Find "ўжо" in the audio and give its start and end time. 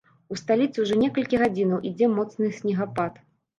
0.85-0.97